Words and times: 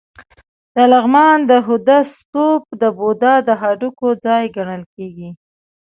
د 0.75 0.77
لغمان 0.91 1.37
د 1.49 1.51
هده 1.67 1.99
ستوپ 2.13 2.61
د 2.81 2.83
بودا 2.97 3.33
د 3.47 3.49
هډوکو 3.61 4.07
ځای 4.25 4.43
ګڼل 4.55 4.83
کېږي 4.95 5.29